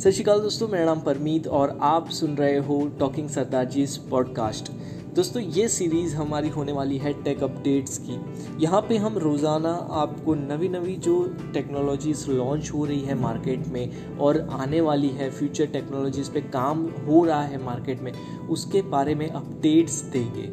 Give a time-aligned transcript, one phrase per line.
[0.00, 4.70] सत श्रीकाल दोस्तों मेरा नाम परमीत और आप सुन रहे हो टॉकिंग सरदार जी पॉडकास्ट
[5.14, 8.16] दोस्तों ये सीरीज़ हमारी होने वाली है टेक अपडेट्स की।
[8.62, 14.16] यहाँ पे हम रोज़ाना आपको नवी नवी जो टेक्नोलॉजीज़ लॉन्च हो रही है मार्केट में
[14.16, 18.12] और आने वाली है फ्यूचर टेक्नोलॉजीज़ पे काम हो रहा है मार्केट में
[18.48, 20.52] उसके बारे में अपडेट्स देंगे।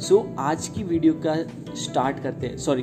[0.00, 1.36] सो so, आज की वीडियो का
[1.74, 2.82] स्टार्ट करते हैं। सॉरी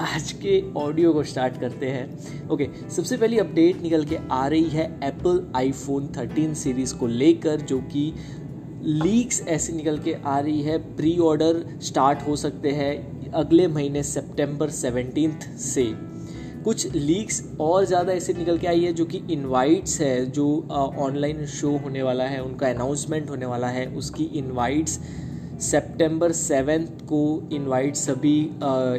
[0.00, 4.68] आज के ऑडियो को स्टार्ट करते हैं। ओके सबसे पहली अपडेट निकल के आ रही
[4.70, 8.12] है एप्पल आईफोन 13 सीरीज़ को लेकर, जो कि
[8.82, 14.02] लीक्स ऐसी निकल के आ रही है। प्री ऑर्डर स्टार्ट हो सकते हैं अगले महीने
[14.02, 15.84] सितंबर सेवनटीन से।
[16.64, 20.46] कुछ लीक्स और ज़्यादा ऐसे निकल के आई है, जो कि इनवाइट्स है, जो
[20.98, 25.00] ऑनलाइन शो होने वाला है, उनका अनाउंसमेंट होने वाला है, उसकी इनवाइट्स
[25.60, 28.38] सितंबर सेवेंथ को इनवाइट सभी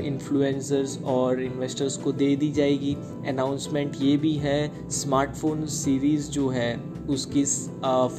[0.07, 2.95] इन्फ्लुएंसर्स और इन्वेस्टर्स को दे दी जाएगी।
[3.27, 6.75] अनाउंसमेंट ये भी है स्मार्टफ़ोन सीरीज़ जो है
[7.09, 7.43] उसकी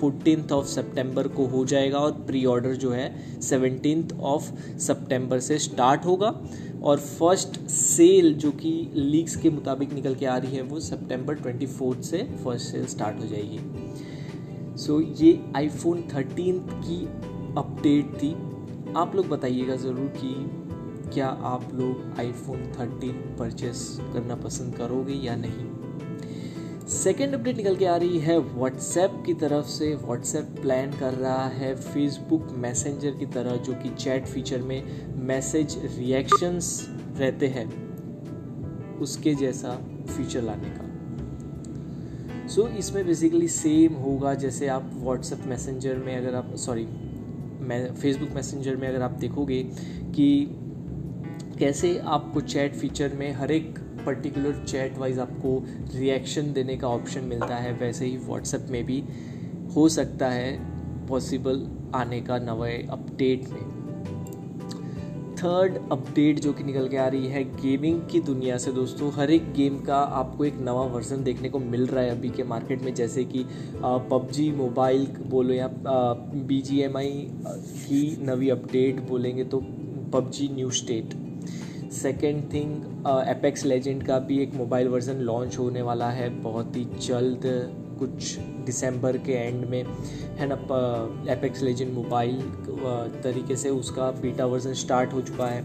[0.01, 5.59] फोर्टीन ऑफ़ सितंबर को हो जाएगा और प्री ऑर्डर जो है सेवनटीन ऑफ़ सितंबर से
[5.59, 6.35] स्टार्ट होगा।
[6.83, 11.35] और फ़र्स्ट सेल जो कि लीक्स के मुताबिक निकल के आ रही है वो सितंबर
[11.35, 13.59] ट्वेंटी फोर्थ से फ़र्स्ट सेल स्टार्ट हो जाएगी।
[14.79, 17.07] सो so, ये आईफोन थर्टीन की
[17.81, 18.31] अपडेट थी।
[18.97, 25.37] आप लोग बताइएगा ज़रूर कि क्या आप लोग आईफोन 13 परचेस करना पसंद करोगे या
[25.37, 31.15] नहीं। सेकेंड अपडेट निकल के आ रही है व्हाट्सएप की तरफ़ से। व्हाट्सएप प्लान कर
[31.15, 36.87] रहा है फेसबुक मैसेंजर की तरह जो कि चैट फीचर में मैसेज रिएक्शंस
[37.19, 37.69] रहते हैं
[38.99, 40.89] उसके जैसा फीचर लाने का।
[42.49, 46.87] सो so, इसमें बेसिकली सेम होगा जैसे आप व्हाट्सएप मैसेंजर में अगर आप सॉरी
[47.71, 49.63] फेसबुक मैसेंजर में अगर आप देखोगे
[50.15, 50.47] कि
[51.59, 55.59] कैसे आपको चैट फीचर में हर एक पर्टिकुलर चैट वाइज आपको
[55.95, 59.03] रिएक्शन देने का ऑप्शन मिलता है, वैसे ही व्हाट्सएप में भी
[59.77, 60.59] हो सकता है
[61.09, 63.70] पॉसिबल आने का नवे अपडेट में।
[65.43, 69.31] थर्ड अपडेट जो कि निकल के आ रही है गेमिंग की दुनिया से दोस्तों। हर
[69.31, 72.83] एक गेम का आपको एक नवा वर्जन देखने को मिल रहा है अभी के मार्केट
[72.83, 73.45] में, जैसे कि
[73.85, 75.69] पबजी मोबाइल बोलो या
[76.49, 79.61] बी जी एम आई की नवी अपडेट बोलेंगे तो
[80.13, 81.15] PUBG new state
[81.93, 86.85] second thing Apex legend का भी एक मोबाइल वर्जन लॉन्च होने वाला है। बहुत ही
[87.07, 87.47] जल्द
[88.01, 89.85] कुछ दिसंबर के एंड में,
[90.39, 90.57] है ना
[91.33, 92.41] एपेक्स लेजेंड मोबाइल
[93.23, 95.63] तरीके से उसका बीटा वर्जन स्टार्ट हो चुका है।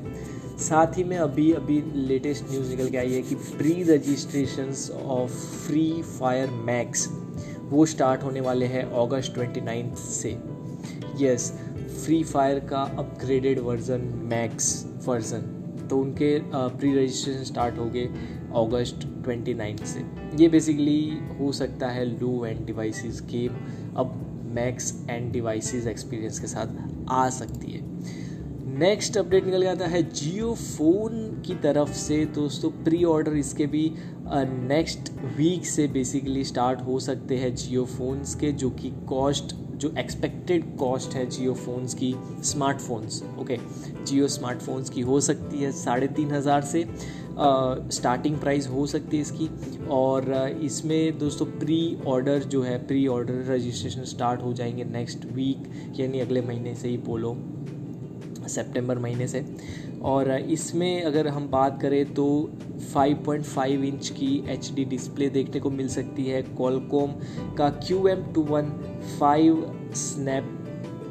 [0.60, 4.74] साथ ही में अभी अभी लेटेस्ट न्यूज़ निकल के आई है कि pre registration
[5.06, 5.32] of
[5.66, 7.08] Free Fire Max
[7.70, 9.62] वो स्टार्ट होने वाले हैं अगस्त ट्वेंटी
[9.98, 10.38] से।
[11.20, 11.52] यस
[12.06, 15.52] फ्री फायर का अपग्रेडेड वर्जन मैक्स वर्जन
[15.88, 18.06] तो उनके प्री रजिस्ट्रेशन स्टार्ट हो गए
[18.58, 20.04] अगस्त 29 से।
[20.42, 21.02] ये बेसिकली
[21.40, 23.56] हो सकता है लू एंड डिवाइसेस गेम
[23.98, 24.22] अब
[24.56, 26.78] मैक्स एंड डिवाइसेस एक्सपीरियंस के साथ
[27.10, 27.84] आ सकती है।
[28.78, 33.92] नेक्स्ट अपडेट निकल जाता है जियो फ़ोन की तरफ़ से। दोस्तों प्री ऑर्डर इसके भी
[34.28, 39.94] नेक्स्ट वीक से बेसिकली स्टार्ट हो सकते हैं जियो फ़ोन्स के, जो कि कॉस्ट जो
[40.00, 42.14] एक्सपेक्टेड कॉस्ट है जियो फ़ोन्स की
[42.44, 43.58] स्मार्टफोन्स ओके
[44.06, 46.86] जियो स्मार्टफोन्स की हो सकती है साढ़े तीन हज़ार से
[47.92, 49.50] स्टार्टिंग प्राइस हो सकती है इसकी।
[49.92, 50.32] और
[50.64, 56.20] इसमें दोस्तों प्री ऑर्डर जो है प्री ऑर्डर रजिस्ट्रेशन स्टार्ट हो जाएँगे नेक्स्ट वीक यानी
[56.20, 57.36] अगले महीने से ही बोलो।
[58.48, 59.44] सितंबर महीने से।
[60.04, 62.26] और इसमें अगर हम बात करें तो
[62.94, 67.12] 5.5 इंच की एचडी डिस्प्ले देखने को मिल सकती है। कॉलकॉम
[67.58, 68.70] का Q M two one
[69.20, 70.52] five snap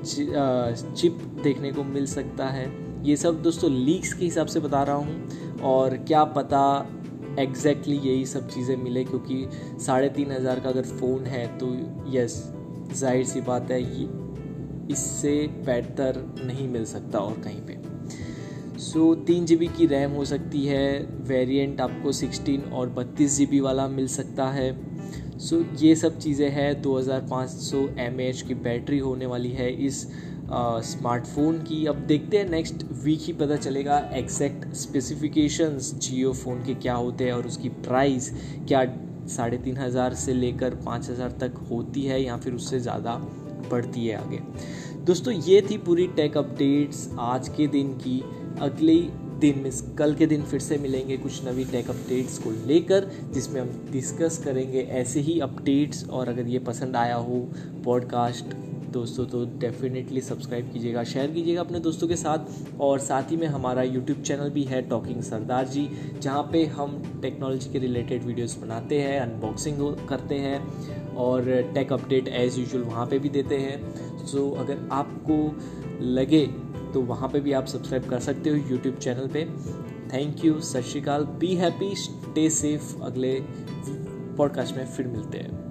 [0.04, 2.72] chip देखने को मिल सकता है।
[3.04, 6.64] ये सब दोस्तों लीक्स के हिसाब से बता रहा हूँ। और क्या पता
[7.38, 9.46] एग्जैक्टली exactly यही सब चीज़ें मिले, क्योंकि
[9.80, 11.66] साढ़े तीन हज़ार का अगर फ़ोन है तो
[12.10, 12.36] यस
[12.92, 14.04] ज़ाहिर सी बात है ये
[14.90, 15.36] इससे
[15.66, 17.82] बेहतर नहीं मिल सकता और कहीं पे।
[18.80, 23.88] सो तीन जीबी की रैम हो सकती है वेरिएंट आपको सिक्सटीन और बत्तीस जी वाला
[23.88, 24.72] मिल सकता है।
[25.38, 30.06] सो so, ये सब चीज़ें हैं 2500 एच की बैटरी होने वाली है इस
[30.50, 36.74] स्मार्टफ़ोन की। अब देखते हैं नेक्स्ट वीक ही पता चलेगा एग्जैक्ट स्पेसिफिकेशंस जियो फ़ोन के
[36.74, 38.30] क्या होते हैं और उसकी प्राइस
[38.68, 38.84] क्या
[39.26, 43.14] साढ़े तीन हज़ार से लेकर पाँच हज़ार तक होती है या फिर उससे ज़्यादा।
[43.74, 44.40] बढ़ती है आगे।
[45.04, 48.22] दोस्तों, ये थी पूरी टेक अपडेट्स आज के दिन की।
[48.60, 48.96] अगले
[49.34, 53.60] दिन में, कल के दिन फिर से मिलेंगे कुछ नवी टेक अपडेट्स को लेकर, जिसमें
[53.60, 57.48] हम डिस्कस करेंगे ऐसे ही अपडेट्स और अगर ये पसंद आया हो
[57.84, 58.54] पॉडकास्ट
[58.94, 63.46] दोस्तों तो डेफिनेटली सब्सक्राइब कीजिएगा शेयर कीजिएगा अपने दोस्तों के साथ। और साथ ही में
[63.46, 65.88] हमारा यूट्यूब चैनल भी है टॉकिंग सरदार जी
[66.20, 70.58] जहाँ पे हम टेक्नोलॉजी के रिलेटेड वीडियोस बनाते हैं अनबॉक्सिंग करते हैं,
[71.16, 75.36] और टेक अपडेट एज़ यूजल वहाँ पे भी देते हैं। सो अगर आपको
[76.04, 76.46] लगे
[76.94, 79.44] तो वहाँ पे भी आप सब्सक्राइब कर सकते हो यूट्यूब चैनल पे।
[80.12, 83.38] थैंक यू सत श्रीकाल बी हैप्पी स्टे सेफ़ अगले
[84.38, 85.63] पॉडकास्ट में फिर मिलते हैं।